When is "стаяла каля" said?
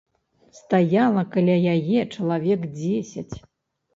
0.59-1.57